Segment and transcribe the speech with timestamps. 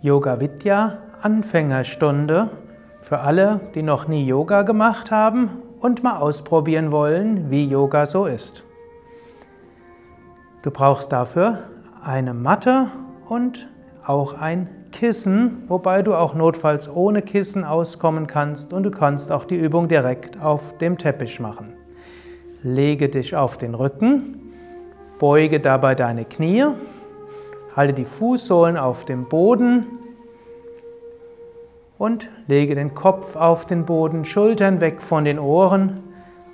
[0.00, 2.50] Yoga Vidya Anfängerstunde
[3.00, 8.26] für alle, die noch nie Yoga gemacht haben und mal ausprobieren wollen, wie Yoga so
[8.26, 8.62] ist.
[10.62, 11.64] Du brauchst dafür
[12.00, 12.86] eine Matte
[13.28, 13.68] und
[14.04, 19.46] auch ein Kissen, wobei du auch notfalls ohne Kissen auskommen kannst und du kannst auch
[19.46, 21.72] die Übung direkt auf dem Teppich machen.
[22.62, 24.52] Lege dich auf den Rücken,
[25.18, 26.66] beuge dabei deine Knie
[27.78, 29.86] Halte die Fußsohlen auf dem Boden
[31.96, 36.02] und lege den Kopf auf den Boden, Schultern weg von den Ohren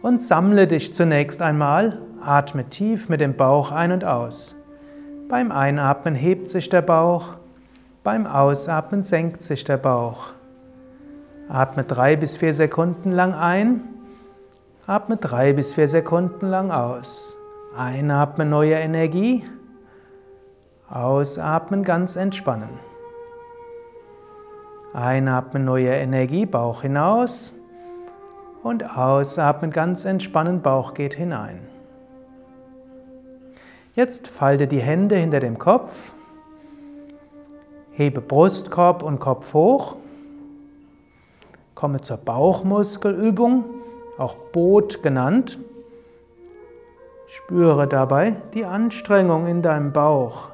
[0.02, 1.98] und sammle dich zunächst einmal.
[2.20, 4.54] Atme tief mit dem Bauch ein und aus.
[5.30, 7.38] Beim Einatmen hebt sich der Bauch,
[8.02, 10.34] beim Ausatmen senkt sich der Bauch.
[11.48, 13.80] Atme drei bis vier Sekunden lang ein,
[14.86, 17.38] atme drei bis vier Sekunden lang aus.
[17.74, 19.42] Einatme neue Energie.
[20.88, 22.68] Ausatmen, ganz entspannen.
[24.92, 27.52] Einatmen, neue Energie, Bauch hinaus.
[28.62, 31.60] Und ausatmen, ganz entspannen, Bauch geht hinein.
[33.94, 36.14] Jetzt falte die Hände hinter dem Kopf.
[37.92, 39.96] Hebe Brustkorb und Kopf hoch.
[41.74, 43.64] Komme zur Bauchmuskelübung,
[44.18, 45.58] auch Boot genannt.
[47.26, 50.53] Spüre dabei die Anstrengung in deinem Bauch.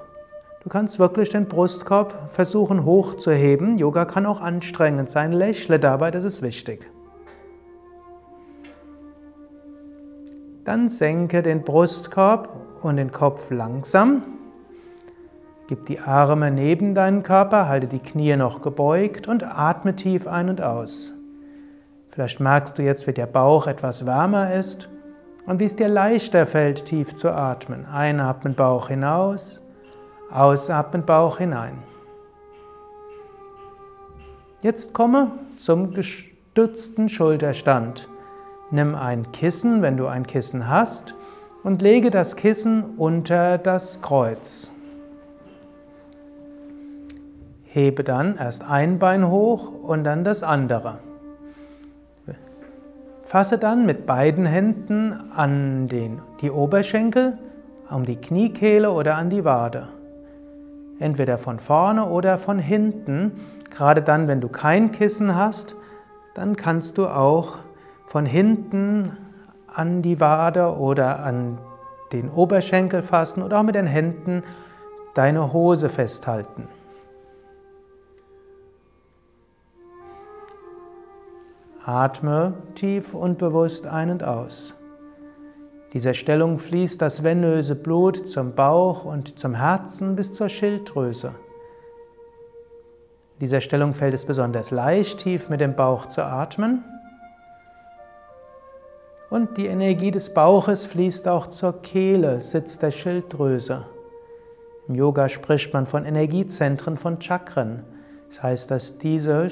[0.63, 3.79] Du kannst wirklich den Brustkorb versuchen hochzuheben.
[3.79, 5.33] Yoga kann auch anstrengend sein.
[5.33, 6.91] Lächle dabei, das ist wichtig.
[10.65, 12.51] Dann senke den Brustkorb
[12.83, 14.23] und den Kopf langsam.
[15.67, 20.51] Gib die Arme neben deinen Körper, halte die Knie noch gebeugt und atme tief ein
[20.51, 21.15] und aus.
[22.11, 24.91] Vielleicht merkst du jetzt, wie der Bauch etwas wärmer ist
[25.47, 27.87] und wie es dir leichter fällt, tief zu atmen.
[27.87, 29.63] Einatmen, Bauch hinaus.
[30.33, 31.83] Ausatmen, Bauch hinein.
[34.63, 38.09] Jetzt komme zum gestützten Schulterstand.
[38.71, 41.15] Nimm ein Kissen, wenn du ein Kissen hast,
[41.63, 44.71] und lege das Kissen unter das Kreuz.
[47.65, 51.01] Hebe dann erst ein Bein hoch und dann das andere.
[53.25, 57.39] Fasse dann mit beiden Händen an den, die Oberschenkel,
[57.91, 59.89] um die Kniekehle oder an die Wade
[61.01, 63.33] entweder von vorne oder von hinten.
[63.71, 65.75] Gerade dann, wenn du kein Kissen hast,
[66.35, 67.59] dann kannst du auch
[68.07, 69.17] von hinten
[69.67, 71.59] an die Wade oder an
[72.13, 74.43] den Oberschenkel fassen oder auch mit den Händen
[75.15, 76.69] deine Hose festhalten.
[81.85, 84.77] Atme tief und bewusst ein und aus
[85.93, 91.35] dieser Stellung fließt das venöse Blut zum Bauch und zum Herzen bis zur Schilddrüse.
[93.35, 96.85] In dieser Stellung fällt es besonders leicht, tief mit dem Bauch zu atmen.
[99.31, 103.87] Und die Energie des Bauches fließt auch zur Kehle, Sitz der Schilddrüse.
[104.87, 107.85] Im Yoga spricht man von Energiezentren, von Chakren.
[108.29, 109.49] Das heißt, dass diese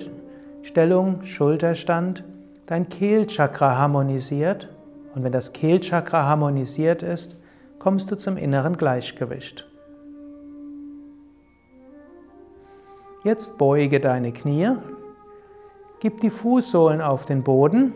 [0.62, 2.22] Stellung, Schulterstand,
[2.66, 4.68] dein Kehlchakra harmonisiert
[5.14, 7.36] und wenn das Kehlchakra harmonisiert ist,
[7.78, 9.68] kommst du zum inneren Gleichgewicht.
[13.24, 14.76] Jetzt beuge deine Knie,
[16.00, 17.92] gib die Fußsohlen auf den Boden,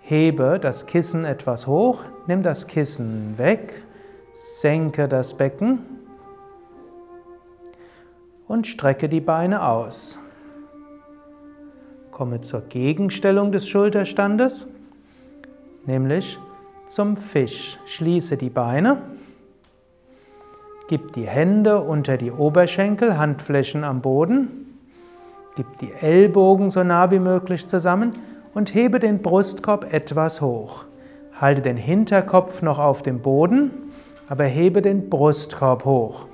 [0.00, 3.84] hebe das Kissen etwas hoch, nimm das Kissen weg,
[4.32, 5.80] senke das Becken
[8.48, 10.18] und strecke die Beine aus.
[12.10, 14.66] Komme zur Gegenstellung des Schulterstandes
[15.86, 16.38] nämlich
[16.86, 17.78] zum Fisch.
[17.86, 19.02] Schließe die Beine,
[20.88, 24.78] gib die Hände unter die Oberschenkel, Handflächen am Boden,
[25.56, 28.12] gib die Ellbogen so nah wie möglich zusammen
[28.54, 30.84] und hebe den Brustkorb etwas hoch.
[31.40, 33.70] Halte den Hinterkopf noch auf dem Boden,
[34.28, 36.26] aber hebe den Brustkorb hoch.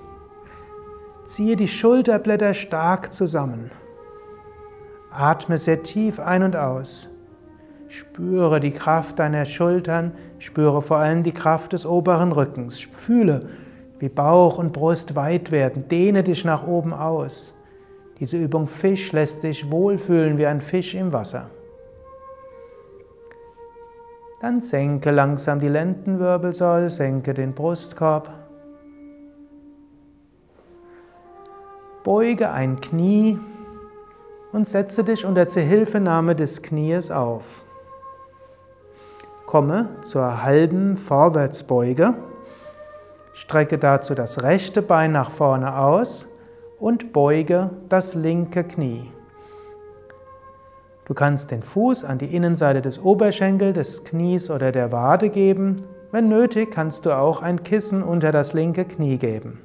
[1.24, 3.70] Ziehe die Schulterblätter stark zusammen.
[5.10, 7.10] Atme sehr tief ein und aus.
[7.88, 12.86] Spüre die Kraft deiner Schultern, spüre vor allem die Kraft des oberen Rückens.
[12.96, 13.40] Fühle,
[13.98, 15.88] wie Bauch und Brust weit werden.
[15.88, 17.54] Dehne dich nach oben aus.
[18.20, 21.50] Diese Übung Fisch lässt dich wohlfühlen wie ein Fisch im Wasser.
[24.40, 28.30] Dann senke langsam die Lendenwirbelsäule, senke den Brustkorb.
[32.04, 33.38] Beuge ein Knie
[34.52, 37.64] und setze dich unter Zuhilfenahme des Knies auf.
[39.48, 42.12] Komme zur halben Vorwärtsbeuge.
[43.32, 46.28] Strecke dazu das rechte Bein nach vorne aus
[46.78, 49.10] und beuge das linke Knie.
[51.06, 55.76] Du kannst den Fuß an die Innenseite des Oberschenkels, des Knies oder der Wade geben.
[56.12, 59.62] Wenn nötig, kannst du auch ein Kissen unter das linke Knie geben.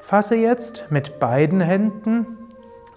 [0.00, 2.38] Fasse jetzt mit beiden Händen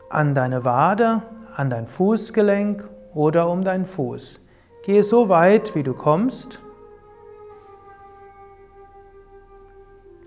[0.09, 1.21] an deine Wade,
[1.53, 4.39] an dein Fußgelenk oder um deinen Fuß.
[4.85, 6.61] Gehe so weit, wie du kommst.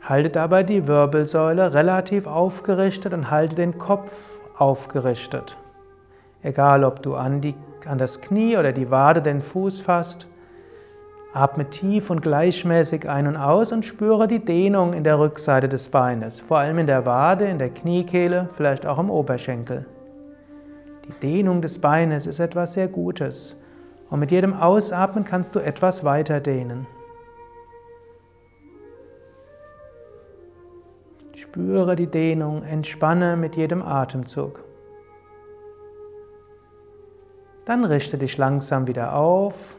[0.02, 5.56] Halte dabei die Wirbelsäule relativ aufgerichtet und halte den Kopf aufgerichtet.
[6.42, 7.54] Egal, ob du an, die,
[7.86, 10.26] an das Knie oder die Wade den Fuß fasst.
[11.32, 15.88] Atme tief und gleichmäßig ein und aus und spüre die Dehnung in der Rückseite des
[15.88, 19.86] Beines, vor allem in der Wade, in der Kniekehle, vielleicht auch im Oberschenkel.
[21.06, 23.54] Die Dehnung des Beines ist etwas sehr Gutes
[24.10, 26.86] und mit jedem Ausatmen kannst du etwas weiter dehnen.
[31.34, 34.64] Spüre die Dehnung, entspanne mit jedem Atemzug.
[37.64, 39.76] Dann richte dich langsam wieder auf.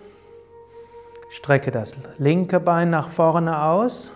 [1.30, 4.12] Strecke das linke Bein nach vorne aus.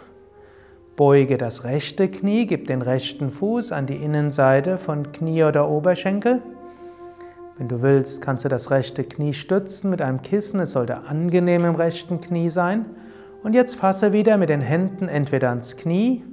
[0.96, 6.42] Beuge das rechte Knie, gib den rechten Fuß an die Innenseite von Knie oder Oberschenkel.
[7.58, 10.60] Wenn du willst, kannst du das rechte Knie stützen mit einem Kissen.
[10.60, 12.88] Es sollte angenehm im rechten Knie sein.
[13.44, 16.24] Und jetzt fasse wieder mit den Händen entweder ans Knie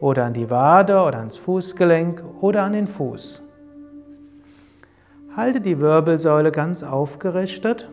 [0.00, 3.42] oder an die Wade oder ans Fußgelenk oder an den Fuß.
[5.36, 7.90] Halte die Wirbelsäule ganz aufgerichtet.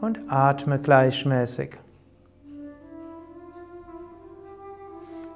[0.00, 1.76] Und atme gleichmäßig.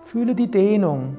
[0.03, 1.17] Fühle die Dehnung.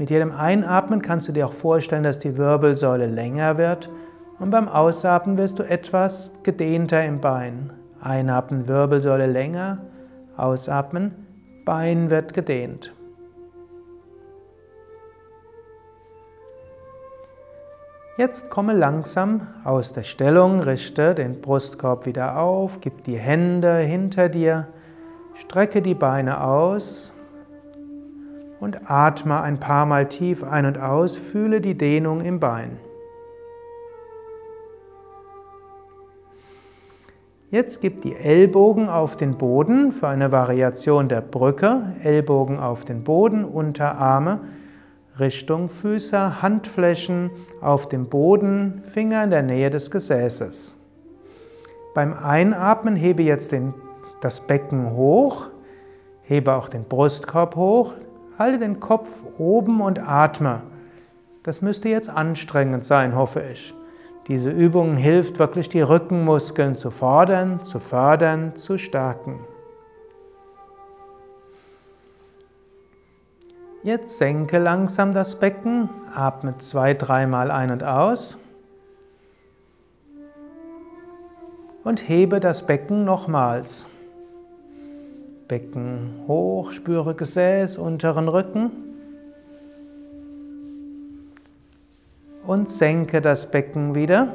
[0.00, 3.90] Mit jedem Einatmen kannst du dir auch vorstellen, dass die Wirbelsäule länger wird
[4.38, 7.74] und beim Ausatmen wirst du etwas gedehnter im Bein.
[8.00, 9.76] Einatmen, Wirbelsäule länger,
[10.38, 11.26] ausatmen,
[11.66, 12.94] Bein wird gedehnt.
[18.16, 24.30] Jetzt komme langsam aus der Stellung, richte den Brustkorb wieder auf, gib die Hände hinter
[24.30, 24.66] dir,
[25.34, 27.12] strecke die Beine aus
[28.60, 32.78] und atme ein paar Mal tief ein und aus, fühle die Dehnung im Bein.
[37.50, 43.02] Jetzt gib die Ellbogen auf den Boden für eine Variation der Brücke, Ellbogen auf den
[43.02, 44.40] Boden, Unterarme
[45.18, 47.30] Richtung Füße, Handflächen
[47.60, 50.76] auf dem Boden, Finger in der Nähe des Gesäßes.
[51.94, 53.74] Beim Einatmen hebe jetzt den,
[54.20, 55.48] das Becken hoch,
[56.22, 57.94] hebe auch den Brustkorb hoch,
[58.40, 60.62] halte den Kopf oben und atme.
[61.42, 63.74] Das müsste jetzt anstrengend sein, hoffe ich.
[64.28, 69.40] Diese Übung hilft wirklich, die Rückenmuskeln zu fordern, zu fördern, zu stärken.
[73.82, 78.38] Jetzt senke langsam das Becken, atme zwei, dreimal ein und aus
[81.84, 83.86] und hebe das Becken nochmals.
[85.50, 88.70] Becken hoch, spüre Gesäß, unteren Rücken
[92.46, 94.32] und senke das Becken wieder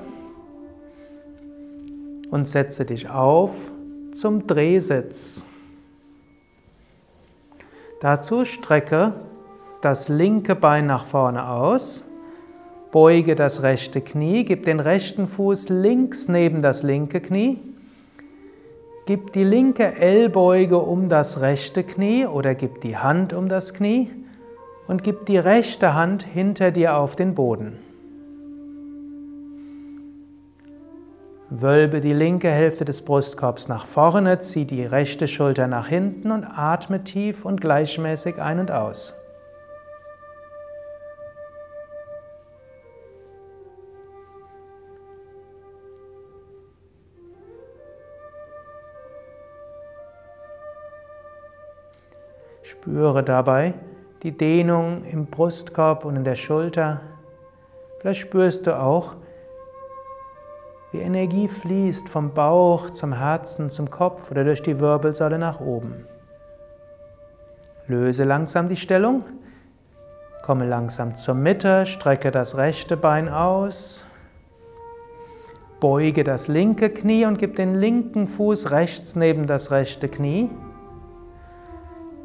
[2.31, 3.71] und setze dich auf
[4.13, 5.45] zum Drehsitz.
[8.01, 9.13] Dazu strecke
[9.79, 12.03] das linke Bein nach vorne aus,
[12.91, 17.61] beuge das rechte Knie, gib den rechten Fuß links neben das linke Knie,
[19.05, 24.09] gib die linke Ellbeuge um das rechte Knie oder gib die Hand um das Knie
[24.87, 27.77] und gib die rechte Hand hinter dir auf den Boden.
[31.51, 36.43] Wölbe die linke Hälfte des Brustkorbs nach vorne, zieh die rechte Schulter nach hinten und
[36.43, 39.13] atme tief und gleichmäßig ein und aus.
[52.85, 53.73] Spüre dabei
[54.21, 57.01] die Dehnung im Brustkorb und in der Schulter.
[57.97, 59.15] Vielleicht spürst du auch,
[60.91, 66.05] wie Energie fließt vom Bauch zum Herzen, zum Kopf oder durch die Wirbelsäule nach oben.
[67.87, 69.23] Löse langsam die Stellung.
[70.43, 74.05] Komme langsam zur Mitte, strecke das rechte Bein aus.
[75.79, 80.51] Beuge das linke Knie und gib den linken Fuß rechts neben das rechte Knie.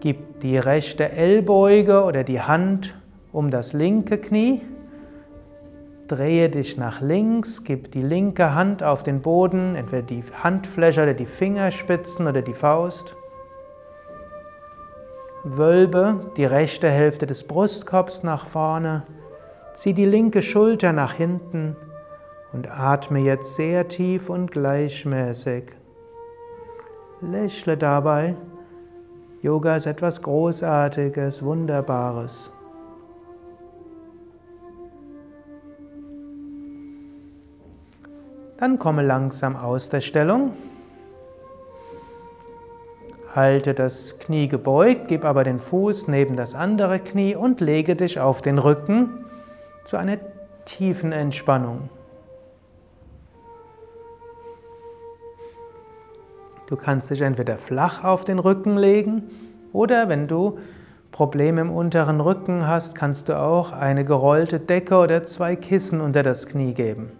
[0.00, 2.96] Gib die rechte Ellbeuge oder die Hand
[3.32, 4.62] um das linke Knie.
[6.08, 11.14] Drehe dich nach links, gib die linke Hand auf den Boden, entweder die Handfläche oder
[11.14, 13.14] die Fingerspitzen oder die Faust.
[15.44, 19.04] Wölbe die rechte Hälfte des Brustkorbs nach vorne,
[19.74, 21.76] zieh die linke Schulter nach hinten
[22.52, 25.64] und atme jetzt sehr tief und gleichmäßig.
[27.20, 28.34] Lächle dabei.
[29.42, 32.52] Yoga ist etwas Großartiges, Wunderbares.
[38.58, 40.52] Dann komme langsam aus der Stellung.
[43.34, 48.20] Halte das Knie gebeugt, gib aber den Fuß neben das andere Knie und lege dich
[48.20, 49.24] auf den Rücken
[49.84, 50.18] zu einer
[50.66, 51.88] tiefen Entspannung.
[56.70, 59.26] Du kannst dich entweder flach auf den Rücken legen
[59.72, 60.58] oder wenn du
[61.10, 66.22] Probleme im unteren Rücken hast, kannst du auch eine gerollte Decke oder zwei Kissen unter
[66.22, 67.10] das Knie geben.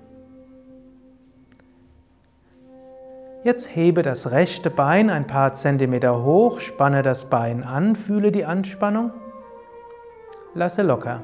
[3.43, 8.45] Jetzt hebe das rechte Bein ein paar Zentimeter hoch, spanne das Bein an, fühle die
[8.45, 9.11] Anspannung,
[10.55, 11.23] lasse locker.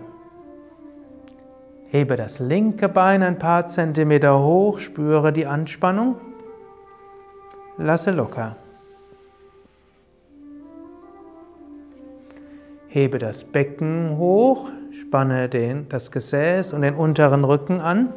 [1.86, 6.16] Hebe das linke Bein ein paar Zentimeter hoch, spüre die Anspannung,
[7.78, 8.56] lasse locker.
[12.88, 18.12] Hebe das Becken hoch, spanne den, das Gesäß und den unteren Rücken an,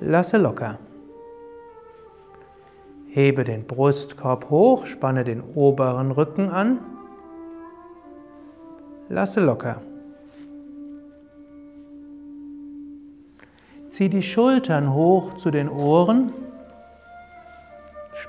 [0.00, 0.78] lasse locker.
[3.08, 6.80] Hebe den Brustkorb hoch, spanne den oberen Rücken an.
[9.08, 9.80] Lasse locker.
[13.88, 16.30] Zieh die Schultern hoch zu den Ohren.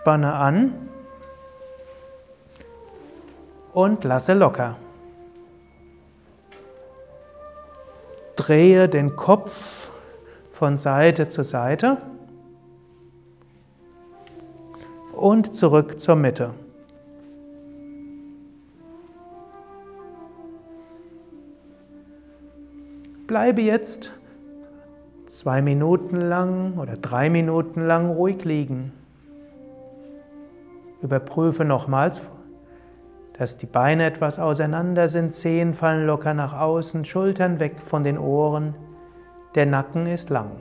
[0.08, 0.74] Spanne an.
[3.74, 4.78] Und lasse locker.
[8.38, 9.90] Drehe den Kopf
[10.54, 11.98] von Seite zu Seite.
[15.12, 16.54] und zurück zur Mitte.
[23.26, 24.14] Bleibe jetzt
[25.26, 28.94] zwei Minuten lang oder drei Minuten lang ruhig liegen.
[31.02, 32.22] Überprüfe nochmals,
[33.38, 38.18] dass die Beine etwas auseinander sind, Zehen fallen locker nach außen, Schultern weg von den
[38.18, 38.76] Ohren,
[39.56, 40.52] der Nacken ist lang.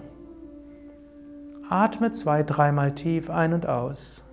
[1.68, 4.26] Atme zwei, dreimal tief ein und aus.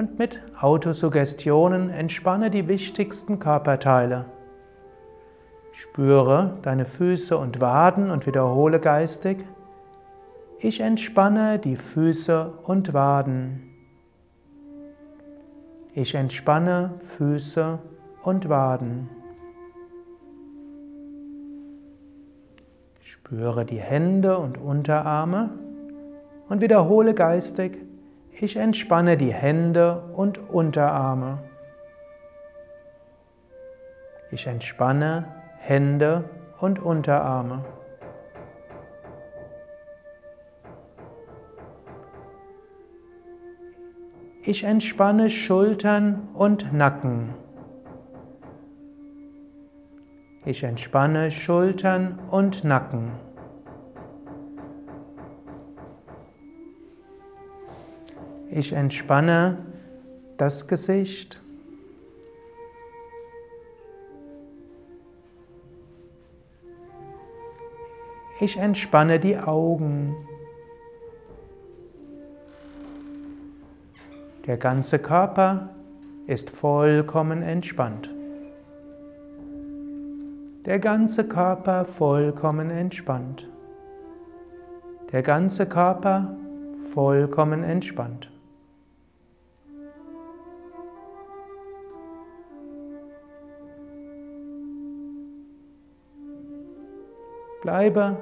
[0.00, 4.24] und mit Autosuggestionen entspanne die wichtigsten Körperteile.
[5.72, 9.44] Spüre deine Füße und Waden und wiederhole geistig,
[10.62, 13.62] ich entspanne die Füße und Waden.
[15.94, 17.78] Ich entspanne Füße
[18.22, 19.08] und Waden.
[23.00, 25.50] Spüre die Hände und Unterarme
[26.48, 27.78] und wiederhole geistig,
[28.32, 31.38] ich entspanne die Hände und Unterarme.
[34.30, 35.26] Ich entspanne
[35.58, 36.24] Hände
[36.58, 37.64] und Unterarme.
[44.42, 47.34] Ich entspanne Schultern und Nacken.
[50.46, 53.12] Ich entspanne Schultern und Nacken.
[58.48, 59.58] Ich entspanne
[60.38, 61.42] das Gesicht.
[68.40, 70.16] Ich entspanne die Augen.
[74.50, 75.68] Der ganze Körper
[76.26, 78.12] ist vollkommen entspannt.
[80.66, 83.48] Der ganze Körper vollkommen entspannt.
[85.12, 86.36] Der ganze Körper
[86.92, 88.28] vollkommen entspannt.
[97.62, 98.16] Bleibe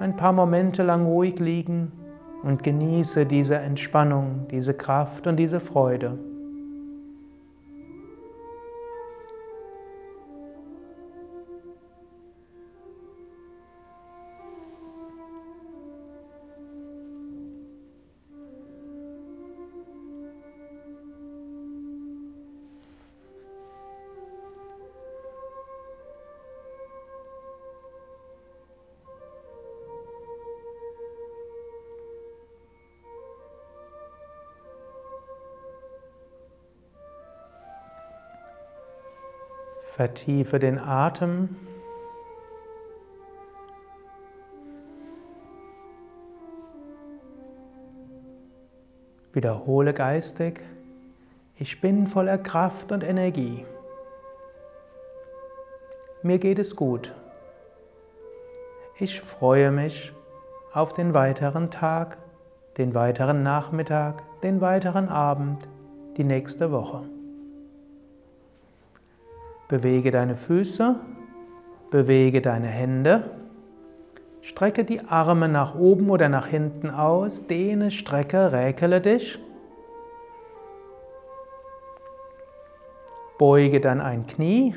[0.00, 1.92] ein paar Momente lang ruhig liegen
[2.42, 6.18] und genieße diese Entspannung, diese Kraft und diese Freude.
[39.94, 41.54] Vertiefe den Atem.
[49.34, 50.62] Wiederhole geistig,
[51.56, 53.66] ich bin voller Kraft und Energie.
[56.22, 57.14] Mir geht es gut.
[58.96, 60.14] Ich freue mich
[60.72, 62.16] auf den weiteren Tag,
[62.78, 65.68] den weiteren Nachmittag, den weiteren Abend,
[66.16, 67.02] die nächste Woche.
[69.72, 70.96] Bewege deine Füße,
[71.90, 73.30] bewege deine Hände,
[74.42, 79.38] strecke die Arme nach oben oder nach hinten aus, dehne, strecke, räkele dich.
[83.38, 84.74] Beuge dann ein Knie,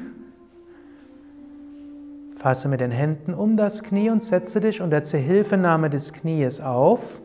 [2.37, 7.19] fasse mit den Händen um das Knie und setze dich unter Zuhilfenahme des Knies auf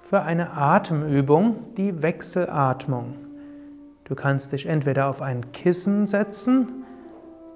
[0.00, 3.16] für eine Atemübung, die Wechselatmung.
[4.04, 6.84] Du kannst dich entweder auf ein Kissen setzen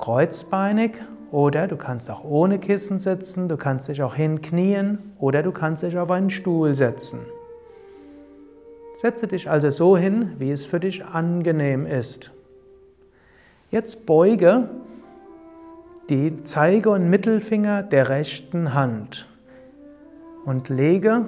[0.00, 0.92] kreuzbeinig
[1.30, 5.83] oder du kannst auch ohne Kissen sitzen, du kannst dich auch hinknien oder du kannst
[5.83, 7.21] dich auf einen Stuhl setzen.
[8.95, 12.33] Setze dich also so hin, wie es für dich angenehm ist.
[13.71, 14.69] Jetzt beuge
[16.09, 19.28] die Zeige- und Mittelfinger der rechten Hand
[20.45, 21.26] und lege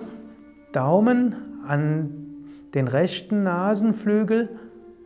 [0.72, 2.10] Daumen an
[2.74, 4.48] den rechten Nasenflügel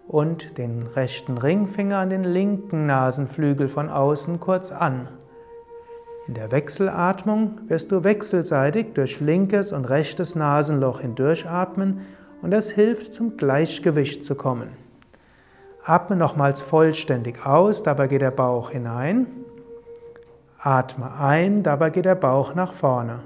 [0.08, 5.08] und den rechten Ringfinger an den linken Nasenflügel von außen kurz an.
[6.28, 12.00] In der Wechselatmung wirst du wechselseitig durch linkes und rechtes Nasenloch hindurchatmen
[12.42, 14.70] und das hilft zum Gleichgewicht zu kommen.
[15.84, 19.28] Atme nochmals vollständig aus, dabei geht der Bauch hinein.
[20.58, 23.22] Atme ein, dabei geht der Bauch nach vorne.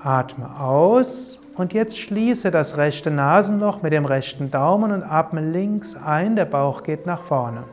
[0.00, 5.96] Atme aus und jetzt schließe das rechte Nasenloch mit dem rechten Daumen und atme links
[5.96, 7.64] ein, der Bauch geht nach vorne.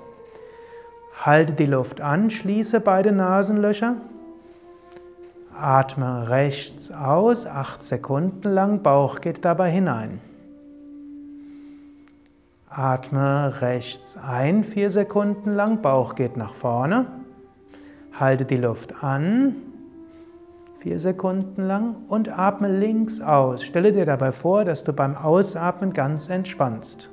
[1.21, 3.95] Halte die Luft an, schließe beide Nasenlöcher.
[5.55, 10.21] Atme rechts aus, acht Sekunden lang, Bauch geht dabei hinein.
[12.69, 17.07] Atme rechts ein, vier Sekunden lang, Bauch geht nach vorne.
[18.13, 19.55] Halte die Luft an,
[20.79, 23.63] vier Sekunden lang und atme links aus.
[23.63, 27.09] Stelle dir dabei vor, dass du beim Ausatmen ganz entspannst.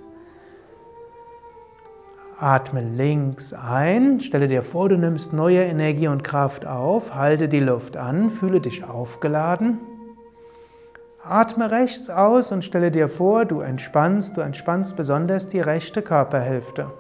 [2.39, 7.61] Atme links ein, stelle dir vor, du nimmst neue Energie und Kraft auf, halte die
[7.61, 9.81] Luft an, fühle dich aufgeladen.
[11.25, 16.93] Atme rechts aus und stelle dir vor, du entspannst, du entspannst besonders die rechte Körperhälfte.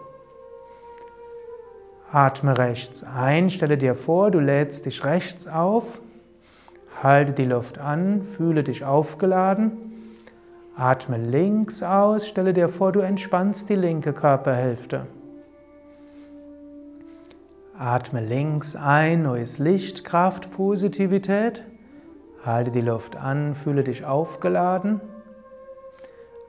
[2.11, 6.01] Atme rechts ein, stelle dir vor, du lädst dich rechts auf.
[7.03, 9.73] Halte die Luft an, fühle dich aufgeladen.
[10.77, 15.07] Atme links aus, stelle dir vor, du entspannst die linke Körperhälfte.
[17.79, 21.63] Atme links ein, neues Licht, Kraft, Positivität.
[22.45, 25.01] Halte die Luft an, fühle dich aufgeladen.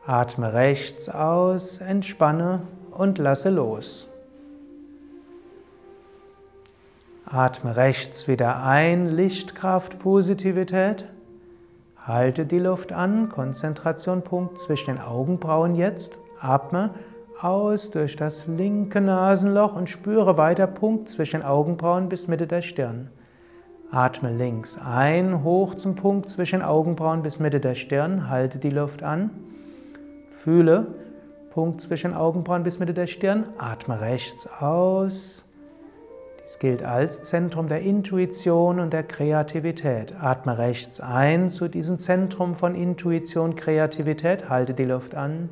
[0.05, 4.09] Atme rechts aus, entspanne und lasse los.
[7.29, 11.03] Atme rechts wieder ein, Lichtkraft, Positivität.
[11.97, 16.19] Halte die Luft an, Konzentration, Punkt zwischen den Augenbrauen jetzt.
[16.39, 16.91] Atme
[17.41, 23.09] aus durch das linke Nasenloch und spüre weiter Punkt zwischen Augenbrauen bis Mitte der Stirn.
[23.91, 28.29] Atme links ein, hoch zum Punkt zwischen Augenbrauen bis Mitte der Stirn.
[28.29, 29.31] Halte die Luft an.
[30.31, 30.87] Fühle
[31.51, 33.49] Punkt zwischen Augenbrauen bis Mitte der Stirn.
[33.57, 35.43] Atme rechts aus.
[36.47, 40.15] Es gilt als Zentrum der Intuition und der Kreativität.
[40.17, 45.49] Atme rechts ein zu diesem Zentrum von Intuition, Kreativität, halte die Luft an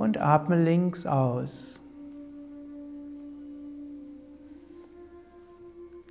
[0.00, 1.80] und atme links aus.